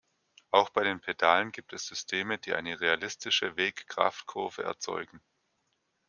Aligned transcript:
Auch 0.49 0.71
bei 0.71 0.83
den 0.83 0.99
Pedalen 0.99 1.51
gibt 1.51 1.73
es 1.73 1.85
Systeme, 1.85 2.39
die 2.39 2.55
eine 2.55 2.79
realistische 2.81 3.55
Weg-Kraft-Kurve 3.55 4.63
erzeugen. 4.63 5.21